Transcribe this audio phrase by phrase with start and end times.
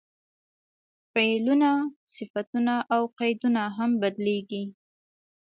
[1.11, 1.69] فعلونه،
[2.15, 4.63] صفتونه او قیدونه هم بدلېږي.